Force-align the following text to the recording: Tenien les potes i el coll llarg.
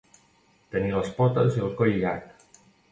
Tenien 0.75 0.95
les 1.01 1.13
potes 1.21 1.61
i 1.61 1.65
el 1.69 1.73
coll 1.83 1.97
llarg. 2.03 2.63